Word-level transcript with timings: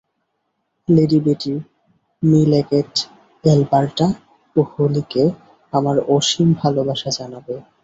Lady 0.89 1.19
Betty, 1.25 1.53
মি 2.23 2.39
Leggett, 2.51 2.91
Alberta 3.43 4.07
ও 4.55 4.69
হলিকে 4.71 5.23
আমার 5.73 5.95
অসীম 6.15 6.49
ভালবাসা 6.59 7.09
জানাবে। 7.17 7.55